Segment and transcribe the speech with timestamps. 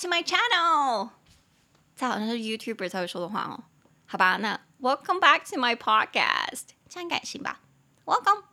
[0.00, 1.10] to my channel。
[1.96, 3.64] 这好像是 YouTuber 才会说的话哦。
[4.06, 7.60] 好吧，那 Welcome back to my podcast，这样改行吧
[8.04, 8.44] ？Welcome。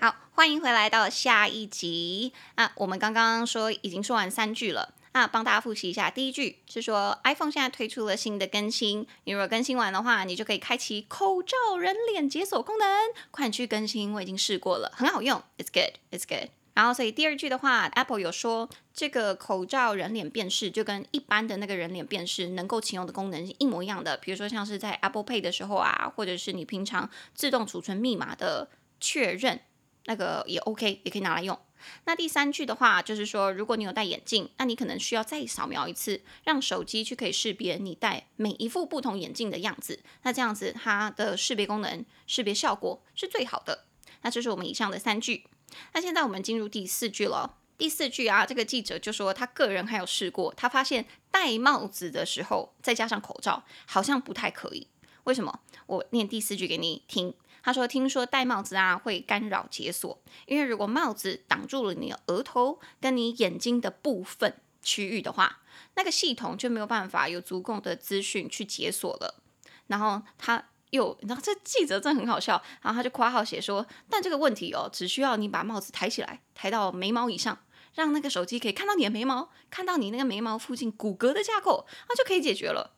[0.00, 2.32] 好，欢迎回来到下一集。
[2.54, 4.94] 啊，我们刚刚说已经说完三句了。
[5.18, 12.86] 那帮大家复习一下，第一句是说 iPhone 现在推出了新的更新，你如果更新完的话，你就可以开启口罩人脸解锁功能。
[13.32, 16.50] 快去更新，我已经试过了，很好用，It's good, It's good。
[16.74, 28.68] 然后所以第二句的话，Apple 有说这个口罩人脸辨识就跟一般的那个人脸辨识能够启用的功能是一模一样的，比如说像是在 Apple Pay 的时候啊，或者是你平常自动储存密码的
[29.00, 29.58] 确认，
[30.04, 31.58] 那个也 OK，也可以拿来用。
[32.04, 40.00] 那第三句的话，就是说，如果你有戴眼镜，那你可能需要再扫描一次，让手机去可以识别你戴每一副不同眼镜的样子。
[40.22, 43.84] 那这样子，它的识别功能、识别效果是最好的。
[44.22, 45.44] 那这是我们以上的三句。
[45.92, 47.56] 那现在我们进入第四句了。
[47.76, 54.88] 第四句啊，这个记者就说他个人还有试过，他发现戴帽子的时候再加上口罩，好像不太可以。
[55.24, 55.60] 为什么？
[55.86, 57.32] 我念第四句给你听。
[57.68, 65.58] 他说：“听说戴帽子啊会干扰解锁，因为如果帽子挡住了你的额头跟你眼睛的部分区域的话，
[65.94, 69.42] 那个系统就没有办法有足够的资讯去解锁了。”
[69.88, 77.58] 然后他又，你知道这记者真的很好笑，然后他就括号写说：“但这个问题哦，只需要你把帽子抬起来，抬到眉毛以上，
[77.92, 82.94] 让那个手机可以看到你的眉毛，看到你那个眉毛附近骨骼的架构，那就可以解决了。”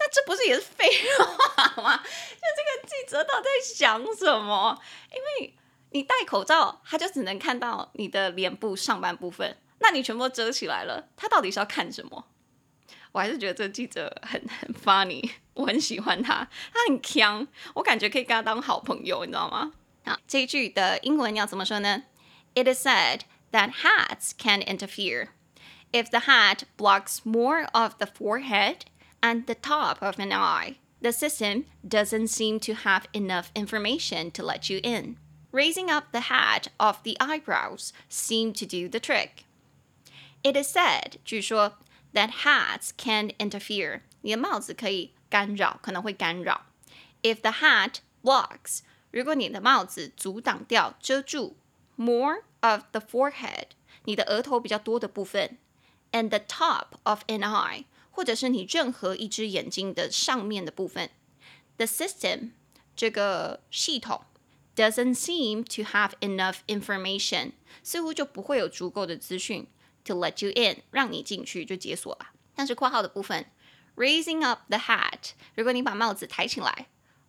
[0.00, 1.96] 那这不是也是废话吗？
[2.02, 4.80] 就这个记者到底在想什么？
[5.12, 5.54] 因为
[5.90, 12.24] 你戴口罩，他就只能看到你的脸部上半部分，那你全部遮起来了，他到底是要看什么？
[13.12, 19.72] 我还是觉得这个记者很很 funny，我很喜欢他，他很强，我感觉可以跟他当好朋友，你知道吗？
[20.06, 22.04] 好，这一句的英文要怎么说呢
[22.54, 25.28] ？It is said that hats can interfere
[25.92, 28.76] if the hat blocks more of the forehead.
[29.21, 34.43] And the top of an eye, the system doesn't seem to have enough information to
[34.43, 35.17] let you in.
[35.51, 39.45] Raising up the hat of the eyebrows seemed to do the trick.
[40.43, 41.77] It is said, 据说
[42.13, 44.01] that hats can interfere.
[44.21, 46.65] 你的帽子可以干扰，可能会干扰。
[47.23, 48.81] If the hat blocks，
[49.11, 51.55] 如果你的帽子阻挡掉、遮住
[51.95, 53.69] more of the forehead，
[54.03, 55.57] 你的额头比较多的部分，
[56.11, 57.85] and the top of an eye。
[58.20, 61.08] 或者是你任何一只眼睛的上面的部分
[61.78, 62.50] ，the system
[62.94, 64.26] 这个系统
[64.76, 69.66] doesn't seem to have enough information，似乎就不会有足够的资讯
[70.04, 72.32] to let you in，让你进去就解锁了。
[72.54, 73.46] 但是括号的部分
[73.96, 76.88] ，raising up the hat，如果你把帽子抬起来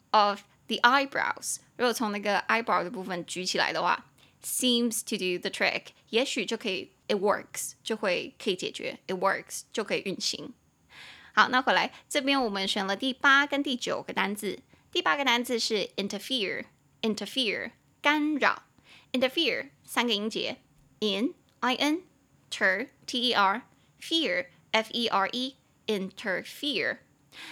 [0.10, 4.12] ，of the eyebrows，如果从那个 eyebrow 的部分举起来的话
[4.44, 10.54] ，seems to do the trick，也许就可以，it works 就会可以解决，it works 就可以运行。
[11.34, 14.60] 好，那回来这边我们选了第八跟第九个单字。
[14.92, 17.72] 第八个单字是 interfere，interfere
[18.02, 18.64] 干扰
[19.14, 20.58] ，interfere 三个音节
[21.00, 22.02] ，in i n
[22.50, 23.62] ter t e r
[24.02, 25.56] fear f e r e
[25.88, 26.98] interfere。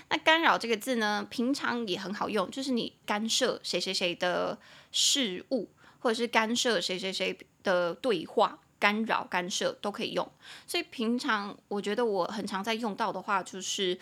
[0.09, 4.59] 那干扰这个字呢，平常也很好用，就是你干涉谁谁谁的
[4.91, 5.69] 事物，
[5.99, 8.59] 或者是干涉谁谁谁的对话。
[8.79, 10.27] 干扰、干涉都可以用，
[10.65, 13.99] 所以平常我觉得我很常在用到的话，就是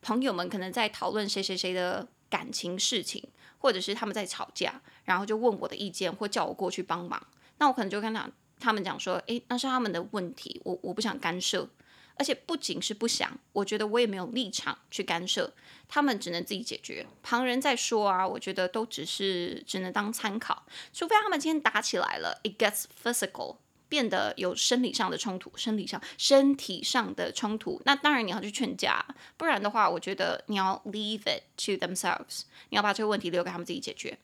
[0.00, 3.22] 朋友们可能在讨论谁谁谁的感情事情，
[3.58, 7.22] 或者是他们在吵架，然后就问我的意见或叫我过去帮忙，
[7.58, 11.68] 那我可能就跟他他们讲说，诶，那是他们的问题，我我不想干涉，
[12.16, 15.52] 而且不仅是不想，我觉得我也没有立场去干涉，
[15.86, 23.56] 他们只能自己解决，旁人在说啊，我觉得都只是只能当参考，除非他们今天打起来了，it gets physical。
[23.89, 29.05] 变得有生理上的冲突，生理上、身体上的冲突，那当然你要去劝架，
[29.37, 34.17] 不然的话，我觉得你要 leave it to themselves，你要把这个问题留给他们自己解决。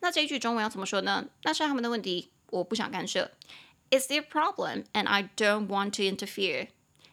[0.00, 1.26] 那这一句中文要怎么说呢？
[1.42, 3.30] 那是他们的问题，我不想干涉。
[3.90, 6.68] It's their problem and I don't want to interfere.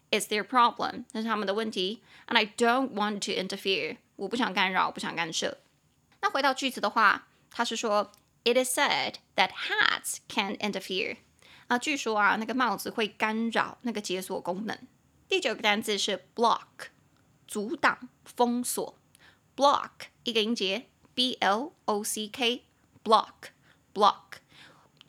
[0.10, 5.60] It's their problem，那是他们的问题，and I don't want to interfere，我不想干扰，不想干涉。
[6.20, 8.12] 那回到句子的话，他是说，
[8.44, 11.18] It is said that hats can interfere.
[11.69, 14.79] 啊，据说啊，那个帽子会干扰那个解锁功能。
[15.29, 16.91] 第九个单词是 block，
[17.49, 18.97] 阻挡、封锁。
[19.57, 19.91] block
[20.23, 24.15] 一个音节，b l o c k，block，block。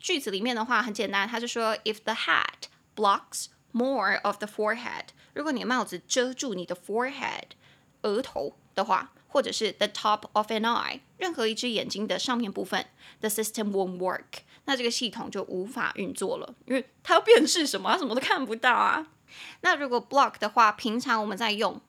[0.00, 2.64] 句子里面的话很简单，它是说，if the hat
[2.96, 7.50] blocks more of the forehead，如果你的帽子遮住你的 forehead，
[8.02, 12.86] 额头的话或者是 the top of an eye，任何一只眼睛的上面部分
[13.20, 19.06] ，the system won't work，那这个系统就无法运作了，因为它要辨识什么，它什么都看不到啊。
[19.62, 21.80] 那如果 block 的话，平常我们在用。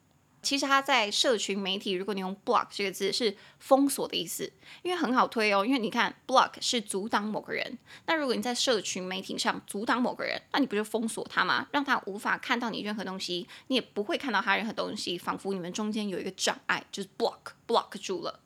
[0.42, 4.50] 其实它在社群媒体，如果你用 block 这个字是封锁的意思，
[4.82, 5.66] 因为很好推哦。
[5.66, 11.68] 因为你看 block 是阻挡某个人，那如果你在社群媒体上阻挡某个人，那你不就封锁他吗？
[11.74, 18.40] 让他无法看到你任何东西，你也不会看到他任何东西，仿佛你们中间有一个障碍，就是 block block 住了。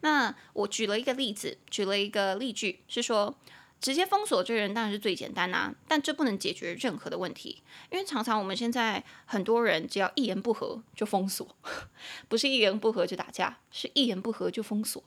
[0.00, 3.38] 那我举了一个例子，举了一个例句，是说。
[3.80, 11.56] 直接封锁这个人当然是最简单啊，但这不能解决任何的问题，因为常常我们现在很多人只要一言不合就封锁，
[12.28, 15.02] 不是一言不合就打架，是一言不合就封锁。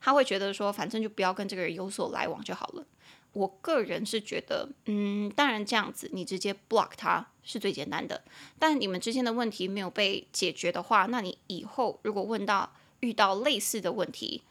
[0.00, 2.86] 他会觉得说，反正就不要跟这个人有所来往就好了。
[3.32, 8.22] 我个人是觉得，嗯，当然这样子你直接 block 他是最简单的，
[8.58, 14.42] 但你们之间的问题没有被解决的话，那你以后如果问到遇到类似的问题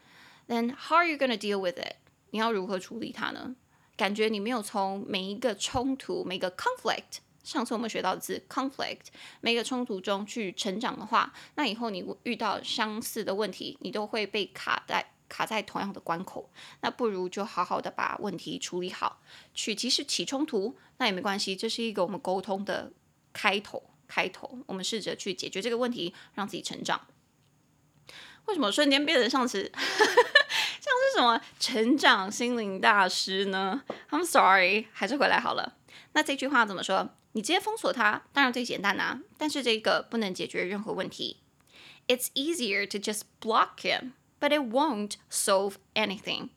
[0.47, 1.95] ，then how are you gonna deal with it？
[2.31, 3.55] 你要如何处理它呢？
[4.01, 9.01] 感觉你没有从每一个冲突、每个 conflict，上次我们学到的字 conflict，
[9.41, 16.49] 每个冲突中去成长的话，那以后你遇到相似的问题，你都会被卡在卡在同样的关口。
[16.79, 19.21] 那不如就好好的把问题处理好，
[19.53, 22.91] 去即使起冲突，那也没关系，这是一个我们沟通的
[23.31, 23.83] 开头。
[24.07, 26.99] 开头，我们试着去解决这个问题，让自己成长。
[28.45, 29.71] 为什么瞬间变成上次？
[30.81, 35.77] 像是什么成长心灵大师呢？I'm sorry，还是回来好了。
[36.13, 37.11] 那这句话怎么说？
[37.33, 41.37] 你直接封锁他，当然最简单啊，但是这个不能解决任何问题。
[42.07, 46.49] It's easier to just block him, but it won't solve anything.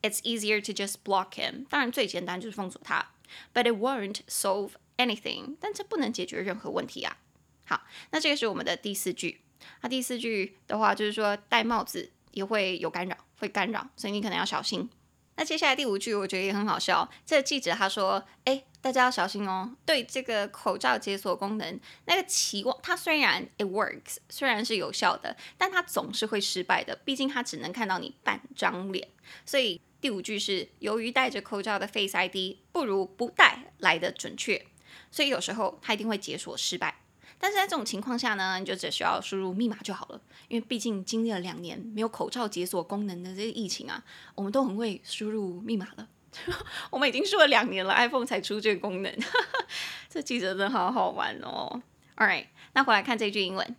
[0.00, 3.10] It's easier to just block him，当然最简单就是封锁他
[3.52, 7.18] ，but it won't solve anything，但这不能解决任何问题啊。
[7.66, 7.82] 好，
[8.12, 9.42] 那这个是我们的第四句。
[9.82, 13.16] 那第四句的话就是说戴帽子也会有干扰。
[13.38, 14.88] 会干扰，所以你可能要小心。
[15.36, 17.08] 那接下来第五句，我觉得也很好笑。
[17.24, 26.96] 这个记者他说：“哎，大家要小心哦，对这个口罩解锁功能，那个期望它虽然 it works，虽然是有效的，但它总是会失败的。
[27.04, 29.08] 毕竟它只能看到你半张脸。
[29.46, 34.66] 所以第五句是：由于戴着口罩的 Face ID 不如不戴来的准确，
[35.12, 36.97] 所以有时候它一定会解锁失败。”
[37.38, 44.02] 但是在这种情况下呢，你就只需要输入密码就好了，因为毕竟经历了两年没有口罩解锁功能的这个疫情啊，
[44.34, 46.08] 我们都很会输入密码了。
[46.90, 49.18] 我们已经说了两年了，iPhone 才出这个功能，
[50.10, 51.82] 这记者真的好好玩哦。
[52.16, 53.76] All right，那回来看这句英文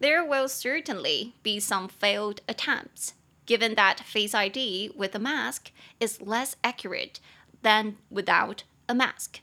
[0.00, 3.10] ，There will certainly be some failed attempts,
[3.46, 5.66] given that Face ID with a mask
[6.00, 7.16] is less accurate
[7.62, 9.40] than without a mask.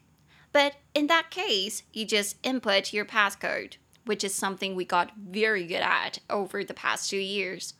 [0.53, 5.67] But in that case, you just input your passcode, which is something we got very
[5.67, 7.75] good at over the past two years.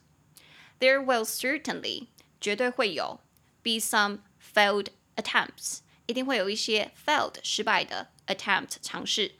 [0.79, 2.07] There will certainly
[2.41, 3.21] 绝对会有
[3.63, 9.35] be some failed attempts，一定会有一些 failed 失败的 attempt 尝试。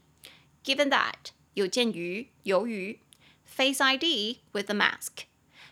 [0.64, 3.02] Given that 有鉴于由于
[3.44, 5.26] Face ID with a mask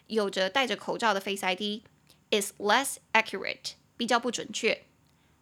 [0.07, 1.81] 有着戴着口罩的 Face ID
[2.29, 4.85] is less accurate 比较不准确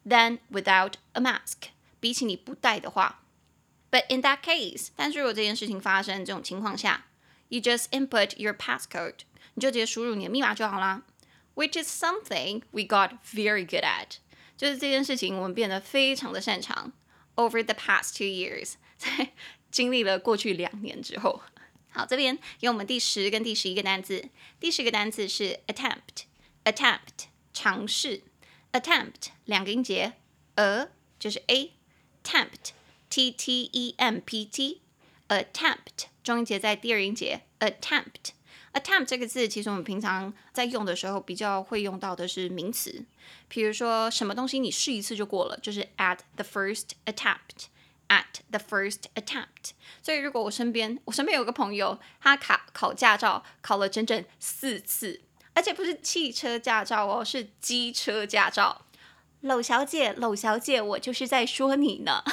[0.06, 1.70] than without a mask。
[2.00, 3.24] 比起你不戴的话，
[3.90, 7.06] But in that case，但是如果这件事情发生这种情况下，
[7.48, 9.18] You just input your passcode，
[9.54, 11.02] 你就直接输入你的密码就好啦。
[11.54, 14.16] Which is something we got very good at，
[14.56, 16.92] 就是这件事情我们变得非常的擅长。
[17.36, 19.32] Over the past two years，在
[19.70, 21.42] 经历了过去两年之后，
[21.90, 24.30] 好，这边有我们第十跟第十一个单词。
[24.58, 28.22] 第十个单词是 attempt，attempt 尝试，
[28.72, 30.14] attempt 两个音节，
[30.54, 30.88] a
[31.18, 31.72] 就是 a。
[32.27, 32.71] Tempt,
[33.09, 34.81] t t e m p t,
[35.29, 37.43] attempt 中音节在第二音节。
[37.61, 38.31] attempt,
[38.73, 43.05] attempt 这个字其实我们平常在用的时候比较会用到的是名词，
[43.47, 47.67] 比如说什么东西你试一次就过了，就是 at the first attempt,
[48.09, 49.71] at the first attempt。
[50.03, 55.21] 所以如果我身边我身边有个朋友，他考考驾照考了整整四次，
[55.53, 58.81] 而且不是汽车驾照哦，是机车驾照。
[59.41, 62.23] 娄小姐，娄小姐，我就是在说你呢。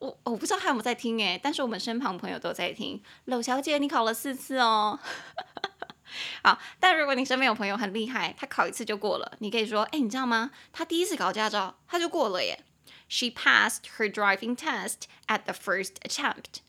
[0.00, 3.02] 我我不知道他有没有在听诶，但是我们身旁朋友都在听。
[3.24, 5.00] 娄小姐，你考了四次哦。
[6.44, 10.52] 好，但如果你身边有朋友很厉害，他考一次就过了，你可以说，哎，你知道吗？
[10.72, 12.64] 他第一次考驾照他就过了耶。
[13.08, 16.60] She passed her driving test at the first attempt。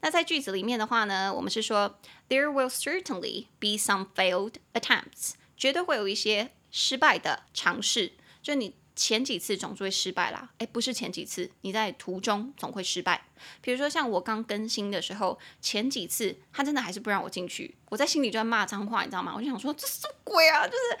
[0.00, 6.50] 那在句子里面的话呢，我们是说，There will certainly be some failed attempts，绝对会有一些。
[6.70, 13.26] 失败的尝试，就你前几次总是会失败啦，诶，不是前几次，你在途中总会失败。
[13.60, 19.32] 比如说像我刚更新的时候，前几次他真的还是不让我进去，我在心里就在骂脏话，你知道吗？
[19.36, 20.66] 我就想说这什么鬼啊？
[20.66, 20.98] 就是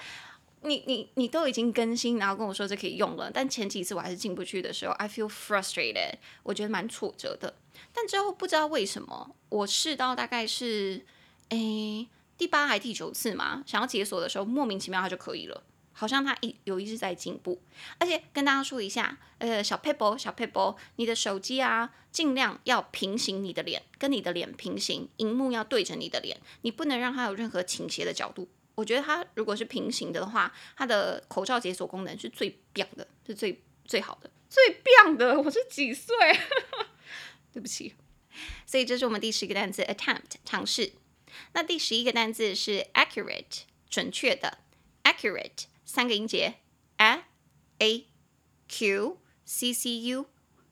[0.62, 7.56] 你你你都已经更新，然后跟我说这可以用了，但前几次我还是进不去的时候，I feel frustrated，我觉得蛮挫折的。
[7.92, 11.04] 但之后不知道为什么，我试到大概是
[11.48, 12.08] 诶
[12.38, 15.64] 第八还第九次嘛，想要解锁的时候，莫名其妙它就可以了。
[15.92, 17.60] 好像它一有一直在进步，
[17.98, 28.48] 而且跟大家说一下，呃，小撇步小撇步，你的手机啊，尽量要平行你的脸，跟你的脸平行，荧幕要对着你的脸，你不能让它有任何倾斜的角度。
[28.76, 35.40] 我觉得它如果是平行的话，它的口罩解锁功能是最棒的，是最最好的，最棒的。
[35.40, 36.14] 我是几岁？
[37.52, 37.94] 对不起。
[38.64, 40.92] 所以这是我们第十个单词，attempt 尝试。
[41.52, 44.58] 那第十一个单词是 accurate 准确的
[45.04, 45.64] ，accurate。
[45.84, 46.56] 三个音节
[46.98, 47.24] ，a
[47.78, 48.06] a
[48.68, 50.26] q c c u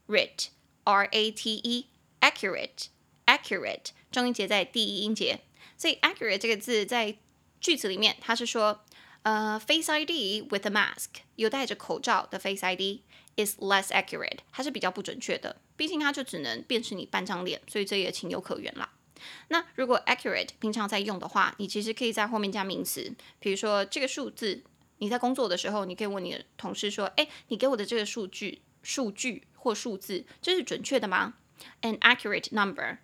[0.07, 0.49] rate
[0.85, 1.87] r a t e
[2.21, 2.89] accurate
[3.25, 5.41] accurate 重音节在第一音节，
[5.79, 7.17] 所以 accurate 这个字在
[7.63, 8.85] 句子里面，它是说，
[9.23, 13.01] 呃，Face ID with a mask 有戴着口罩的 Face ID
[13.37, 18.93] is less accurate，它是比较不准确的，毕竟它就只能辨识你半张脸，所以这也情有可原啦。
[19.49, 24.65] 那如果 accurate 平常在用的话，你其实可以在后面加名词，比如说这个数字。
[24.99, 31.35] 你在工作的时候，你可以问你的同事说：“哎，你给我的这个数据、数据或数字，这是准确的吗
[31.83, 32.97] ？”An accurate number,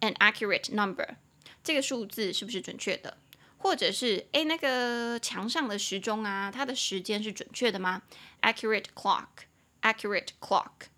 [0.00, 1.14] an accurate number，
[1.62, 3.18] 这个数字是不是准确的？
[3.58, 8.02] 或者是哎，那个墙上的时钟啊，它的时间是准确的吗
[8.42, 9.26] ？Accurate clock,
[9.82, 10.88] accurate clock。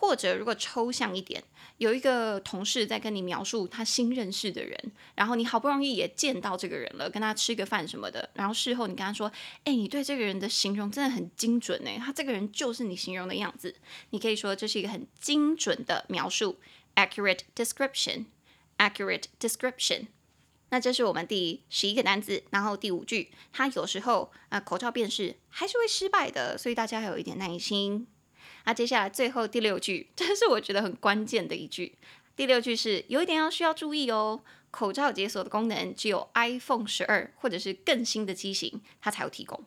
[0.00, 1.42] 或者如果抽象一点，
[1.78, 9.30] 有一个同事在跟你描述他新认识的人，然后你好不容易也见到这个人了，跟他吃个饭什么的，然后事后你跟他说
[9.64, 13.74] ：“哎，你对这个人的形容真的很精准呢，他这个人就是你形容的样子。”
[14.10, 16.60] 你可以说这是一个很精准的描述
[16.94, 20.06] ，accurate description，accurate description。
[20.70, 28.06] 那这是我们第十一个单字，然后第五句，它有时候啊、口罩辨识还是会失败的，所以大家要有一点耐心。
[28.68, 31.96] 那接下来最后第六句，这是我觉得很关键的一句。
[32.36, 39.64] 第六句是有一点要需要注意哦，口罩解锁的功能只有 iPhone 十二或者是更新的机型它才有提供。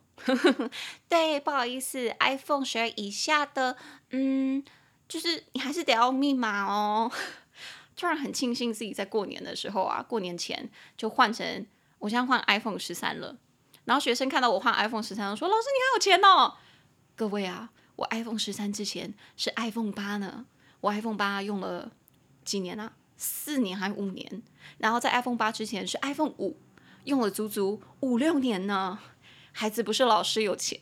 [1.10, 3.76] 对，不好意思，iPhone 十二以下的，
[4.12, 4.64] 嗯，
[5.10, 7.12] 就是你还是得要密码哦。
[7.98, 11.66] 突然很庆幸自己在过年的时候啊，过年前就换成，
[11.98, 13.36] 我现在换 iPhone 十三了。
[13.86, 16.54] 然后学生看到我换 iPhone 十三，说：“老师你还有钱哦。”
[17.18, 17.72] 各位啊。
[17.96, 20.46] 我 iPhone 十三之前是 iPhone 八呢，
[20.80, 21.92] 我 iPhone 八用了
[22.44, 22.94] 几年啊？
[23.18, 24.42] 四年还五年？
[24.80, 26.58] 然后在 iPhone 八之前是 iPhone 五，
[27.04, 29.00] 用了足足五六年呢。
[29.54, 30.80] 孩子不是老师有钱，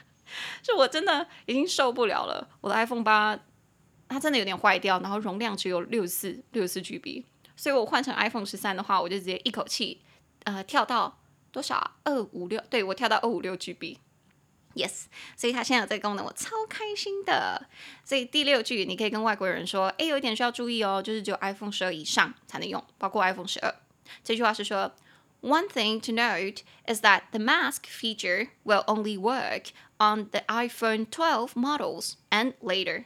[0.64, 2.48] 是我真的已经受不了了。
[2.62, 3.38] 我的 iPhone 八
[4.08, 7.24] 它真的有点坏掉，然后容量只有六十四六十四 GB，
[7.56, 10.00] 所以我换成 iPhone 十三的话，我就直接一口气
[10.44, 11.18] 呃跳到
[11.52, 11.92] 多少？
[12.04, 13.98] 二五六，对，我跳到二五六 GB。
[14.75, 17.67] Yes，所以它现在有这个功能，我超开心的。
[18.05, 23.75] 所以第六句，你可以跟外国人说：“诶，有一点需要注意哦，就是只有 iPhone 十二以上才能用，包括 iPhone 十二。”
[24.23, 24.93] 这句话是说：“
[25.41, 31.49] One thing to note is that the mask feature will only work on the iPhone 12
[31.55, 33.05] models and later.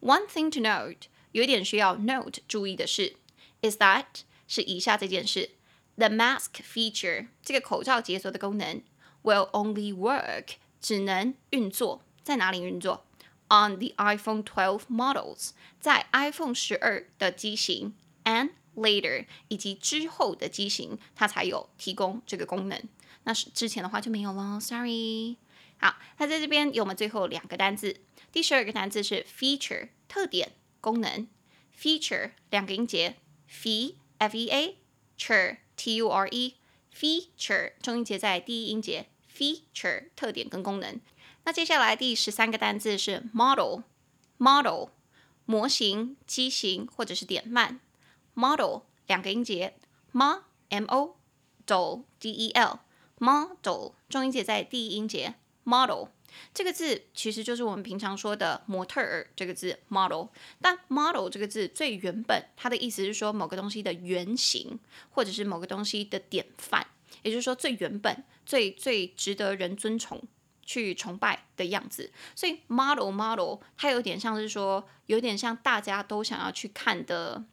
[0.00, 3.14] One thing to note，有一点需要 note 注意的是，
[3.62, 4.06] is that
[4.48, 5.50] 是以下这件事，
[5.96, 8.82] the mask feature 这个口罩解锁的功能
[9.22, 13.05] will only work。” 只能运作在哪里运作
[13.47, 22.83] ？On the iPhone 12 models，在 iPhone 十二的机型，and later 以及之后的机型，它才有提供这个功能。
[23.23, 25.37] 那是之前的话就没有了，sorry。
[25.77, 28.01] 好，那在这边有我们最后两个单字，
[28.33, 31.29] 第十二个单字是 feature 特点功能
[31.79, 33.15] ，feature 两个音节
[33.49, 34.77] ，fe f e a
[35.17, 36.55] ture t u r e
[36.93, 39.07] feature 重音节在第一音节。
[39.35, 40.99] Feature 特点跟功能，
[41.43, 44.89] 那接下来第十三个单字是 model，model
[45.45, 47.79] 模型、机型或者是典范
[48.33, 49.73] ，model 两个音节
[50.11, 51.17] ，m m o
[51.65, 52.79] d d e l
[53.17, 56.07] model 重音节在第一音节，model
[56.53, 60.27] 这个字其实就是我们平常说的模特儿这个字 model，
[60.61, 64.79] 但 model 这个字最原本它的意思是说某个东西的原型
[65.11, 66.87] 或者是某个东西的典范。
[67.21, 70.21] 也就是说，最原本、最最值得人尊崇、
[70.61, 72.11] 去崇拜的样子。
[72.35, 77.43] 所以，model model，它有点像是说，有点像大家都想要去看的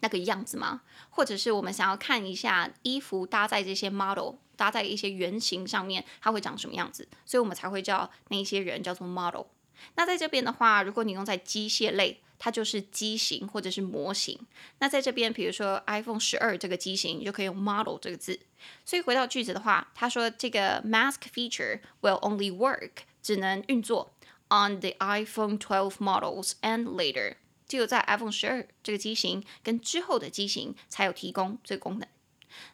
[0.00, 0.82] 那个样子吗？
[1.10, 9.46] 或者是我们想要看一下衣服搭在这些 model 搭在一些原型上面，它会长什么样子，所以我们才会叫那些人叫做 model。
[9.94, 14.38] 那在这边的话，如果你用在机械类，它就是机型或者是模型。
[14.78, 18.38] 那在这边，比如说 iPhone 十二这个机型，你就可以用 model 这个字。
[18.84, 22.90] 所以回到句子的话，他说这个 mask feature will only work，
[23.22, 24.12] 只能运作
[24.48, 27.34] on the iPhone 12 models and later，
[27.66, 32.08] 只有在 iPhone 十二这个机型跟之后的机型才有提供这个功能。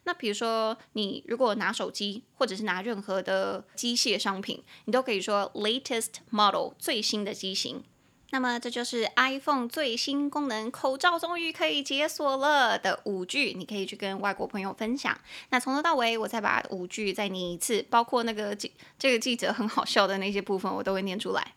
[0.03, 7.83] 那比如说，你如果拿手机，或者是拿任何的机械商品，你都可以说 latest model 最新的机型。
[8.31, 15.17] 那么这就是 iPhone 最新功能，口罩终于可以解锁了的五句，你可以去跟外国朋友分享。
[15.51, 21.53] 那从头到尾，我再把五句再念一次，包括那个记这个记者很好笑的那些部分，我都会念出来。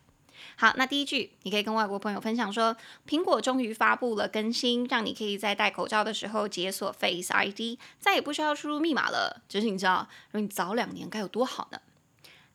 [0.56, 2.76] 好，那第一句，你可以跟外国朋友分享说，
[3.08, 9.42] 苹果终于发布了更新，让你可以在戴口罩的时候解锁 Face ID，再也不需要输入密码了。
[9.48, 11.80] 只是你知道，如果你早两年该有多好呢？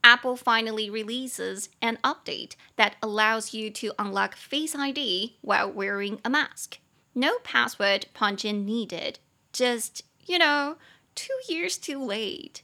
[0.01, 6.29] Apple finally releases an update that allows you to unlock Face ID while wearing a
[6.29, 6.77] mask.
[7.13, 9.15] No password punch-in needed.
[9.51, 10.77] Just, you know,
[11.15, 12.61] two years too late.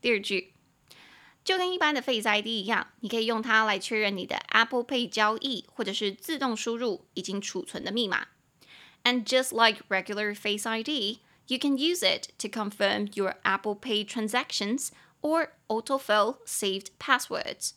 [0.00, 0.54] 第二句。
[1.50, 8.26] 就跟一般的 Face ID 一样，你可以用它来确认你的 Apple Pay 交易，或者是自动输入已经储存的密码。
[9.04, 14.88] And just like regular Face ID, you can use it to confirm your Apple Pay transactions
[15.20, 17.70] or autofill saved passwords。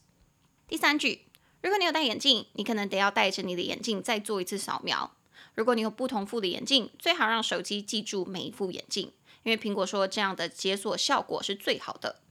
[0.67, 1.27] 第三句，
[1.61, 5.15] 如果你有戴眼镜，你可能得要戴着你的眼镜再做一次扫描。
[5.53, 9.11] 如果你有不同副的眼镜，最好让手机记住每一副眼镜，
[9.43, 12.21] 因为苹果说这样的解锁效果是最好的。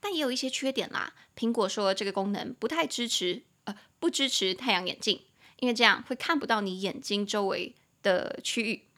[0.00, 1.14] 但也有一些缺点啦。
[1.36, 5.22] 苹果说这个功能不太支持，呃，不支持太阳眼镜，
[5.58, 8.88] 因为这样会看不到你眼睛周围的区域。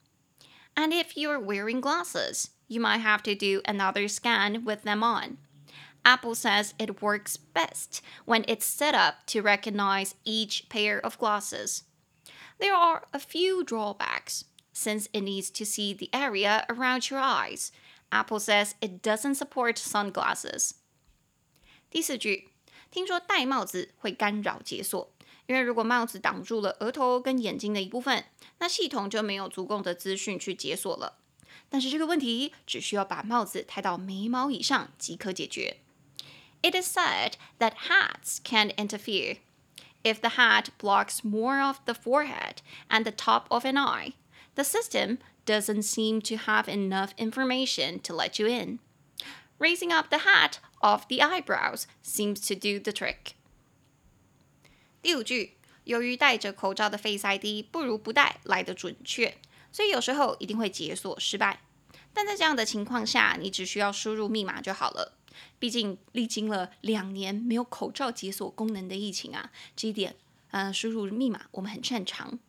[0.75, 5.37] And if you're wearing glasses, you might have to do another scan with them on.
[6.03, 11.83] Apple says it works best when it's set up to recognize each pair of glasses.
[12.59, 17.71] There are a few drawbacks, since it needs to see the area around your eyes.
[18.11, 20.73] Apple says it doesn't support sunglasses.
[21.91, 22.51] 第四句，
[22.91, 25.13] 听说戴帽子会干扰解锁，
[25.47, 28.25] 因为如果帽子挡住了额头跟眼睛的一部分，
[28.59, 31.19] 那系统就没有足够的资讯去解锁了。
[31.69, 35.79] 但是这个问题只需要把帽子抬到眉毛以上即可解决。
[36.63, 39.39] It is said that hats can interfere.
[40.03, 44.13] If the hat blocks more of the forehead and the top of an eye,
[44.55, 45.19] the system
[45.50, 48.78] doesn't seem to have enough information to let you in.
[49.58, 53.34] Raising up the hat off the eyebrows seems to do the trick.
[55.02, 55.54] 第五句，
[55.86, 59.38] 由于戴着口罩的 Face ID 不如不戴来得准确，
[59.72, 61.62] 所以有时候一定会解锁失败。
[62.14, 65.18] 但在这样的情况下，你只需要输入密码就好了。
[65.58, 70.16] 毕竟历经了两年没有口罩解锁功能的疫情啊，这一点，
[70.52, 72.40] 呃，输入密码我们很擅长。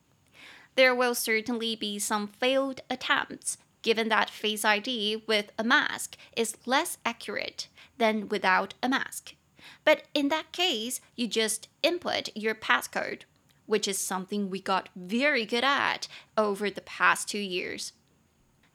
[0.79, 6.57] There will certainly be some failed attempts given that Face ID with a mask is
[6.65, 7.67] less accurate
[7.97, 9.35] than without a mask.
[9.83, 13.21] But in that case, you just input your passcode,
[13.67, 17.91] which is something we got very good at over the past two years.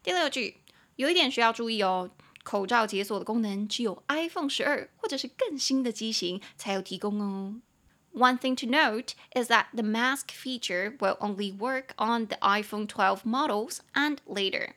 [0.02, 0.58] 第六句，
[0.96, 2.10] 有一点需要注意哦，
[2.42, 7.60] 口罩解锁的功能只有 iPhone 十二或者是更新的机型才有提供哦。
[8.14, 12.86] One thing to note is that the mask feature will only work on the iPhone
[12.86, 14.74] 12 models and later.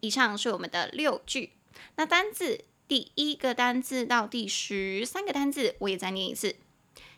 [0.00, 1.52] 以上是我们的六句。
[1.96, 6.56] 那单字，第一个单字到第十三个单字，我也再念一次。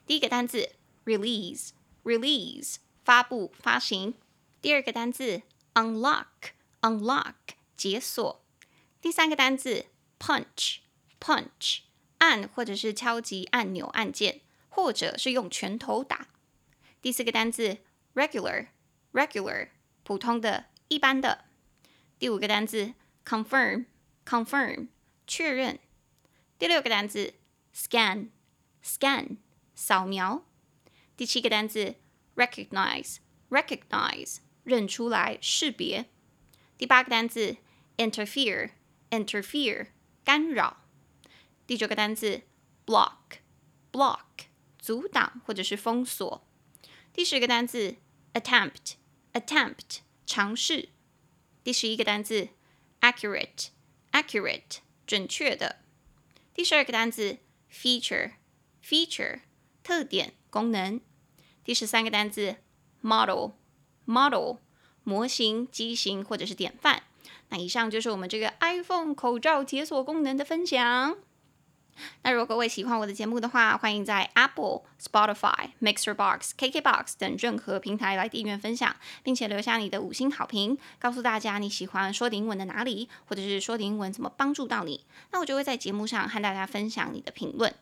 [0.06, 0.70] 第一个单字
[1.06, 4.14] release，release 发布、发行。
[4.60, 7.34] 第二个单字 unlock，unlock
[7.76, 8.44] 解锁。
[9.00, 9.86] 第三个单字
[10.18, 11.78] punch，punch
[12.18, 16.27] 按或者是敲击按钮按键， 或者是用拳头打。
[17.01, 17.79] 第四个单字
[18.13, 19.69] regular，regular
[20.03, 21.45] 普通的、一般的。
[22.17, 22.93] 第五个单字
[23.25, 24.87] confirm，confirm
[25.25, 25.79] 确认。
[26.57, 27.35] 第六个单字
[27.73, 29.37] scan，scan
[29.73, 30.45] 扫描。
[31.15, 31.95] 第七个单字
[32.35, 36.09] recognize，recognize 认出来识别。
[36.77, 37.57] 第八个单字
[37.97, 39.87] interfere，interfere
[40.23, 40.85] 干扰。
[41.65, 42.41] 第九个单字
[42.85, 44.48] block，block
[44.89, 46.43] 阻挡或者是封锁。
[47.13, 47.97] 第十个单词
[48.33, 50.89] attempt，attempt 尝试。
[51.63, 52.49] 第十一个单词
[52.99, 55.75] ，accurate，accurate，准确的。
[56.55, 57.37] 第十二个单词
[57.71, 59.41] ，feature，feature，
[59.83, 60.99] 特点、功能。
[61.63, 62.55] 第十三个单词
[63.01, 64.55] ，model，model，
[65.03, 67.03] 模型、机型或者是典范。
[67.49, 71.15] 那以上就是我们这个 iPhone 口罩解锁功能的分享。
[72.23, 85.05] 那如果各位喜欢我的节目的话，欢迎在 Apple、Spotify、MixerBox、KKBox 等任何平台来订阅分享，并且留下你的五星好评，告诉大家你喜欢说的英文的哪里，或者是说的英文怎么帮助到你。
[85.31, 87.73] 那我就会在节目上和大家分享你的评论。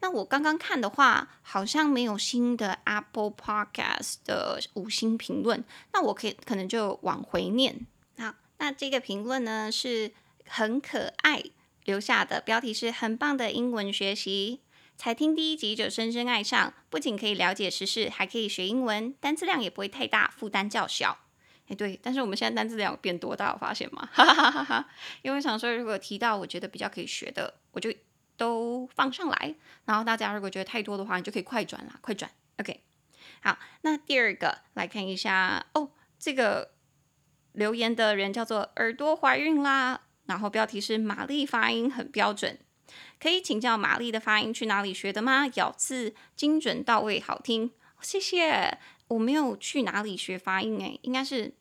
[0.00, 7.86] 那我刚刚看的话，好像没有新的 Apple Podcast 的五星评论，那我可以可能就往回念。
[8.18, 10.12] 好，那这个评论呢是
[10.46, 11.42] 很可爱。
[11.84, 14.60] 留下的标题是很棒的英文学习，
[14.96, 21.18] 才听第一集就深深爱上，不仅可以了解时事，还可以学英文，单词量也不会太大，负担较小。
[21.68, 24.08] 哎，对，但是我们现在单词量变多，大家有发现吗？
[24.12, 24.88] 哈哈哈哈，
[25.22, 27.92] 因为想说，如果提到我觉得比较可以学的，我就
[28.36, 29.54] 都放上来。
[29.84, 32.30] 然后大家如果觉得太多的话，你就可以快转啦，快转。
[32.58, 32.82] OK，
[33.42, 36.72] 好，那第二个来看一下哦，这个
[37.52, 40.02] 留言的人叫做耳朵怀孕啦。
[40.26, 42.58] 然后标题是玛丽发音很标准，
[43.20, 45.46] 可以请教玛丽的发音去哪里学的吗？
[45.54, 48.78] 咬字精准到位，好听，谢谢。
[49.08, 51.52] 我没有去哪里学发音，诶，应该是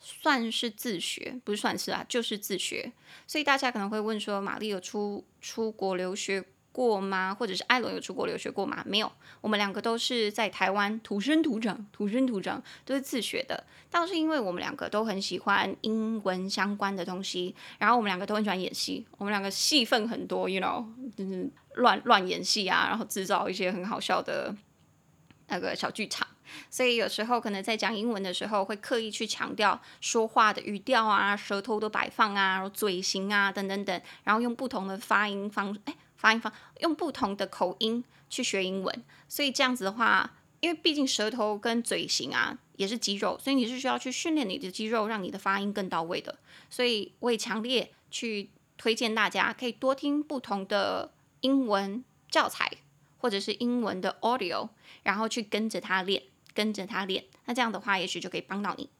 [0.00, 2.92] 算是自学，不是算是啊，就是自学。
[3.26, 7.34] 所以大家可能会问说，玛丽有出出国留学过吗？
[7.34, 8.82] 或者是艾伦有出国留学过吗？
[8.86, 13.64] 没有，我们两个都是在台湾土生土长，土生土长都是自学的。
[13.90, 24.54] 倒是因为我们两个都很喜欢英文相关的东西，然后我们两个都很喜欢演戏，我们两个戏份很多，you know，就是乱乱演戏啊，然后制造一些很好笑的
[25.48, 26.26] 那个小剧场。
[26.68, 35.94] 所以有时候可能在讲英文的时候，会刻意去强调说话的语调啊、舌头的摆放啊、然后嘴型啊等等等，然后用不同的发音方，哎。
[36.20, 46.38] 发音方用不同的口音去学英文，所以这样子的话，因为毕竟舌头跟嘴型啊也是肌肉，所以你是需要去训练你的肌肉，让你的发音更到位的。
[46.68, 52.70] 所以我也强烈去推荐大家可以多听不同的英文教材
[53.18, 54.68] 或者是英文的 audio，
[55.02, 58.90] 然后去跟着他练，跟着他练，那这样的话也许就可以帮到你。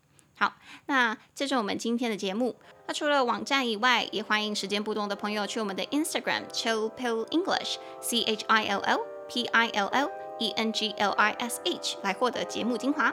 [0.40, 0.55] 好，
[0.87, 2.57] 那这是我们今天的节目。
[2.87, 10.92] 那除了网站以外，也欢迎时间不多的朋友去我们的 Instagram Chill Pill English，C H I L L P I L L E N G
[10.96, 13.12] L I S H 来获得节目精华。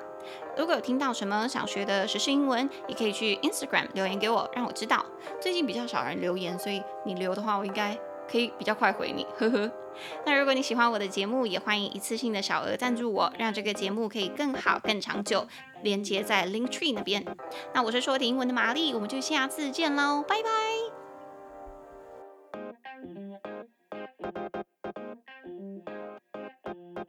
[0.55, 5.05] 如果有听到什么想学的时事英文，也可以去 Instagram 留言给我，让我知道。
[5.41, 9.25] 最近比较少人留言，所以你留的话，我应该可以比较快回你。
[9.37, 9.71] 呵呵。
[10.25, 15.47] 那如果你喜欢我的节目，也欢迎一次性的小额赞助我，让这个节目可以更好、更长久。
[15.83, 17.23] 连接在 Linktree 那边。
[17.73, 20.86] 那我是说英文的玛丽，我们就下次见喽，拜拜。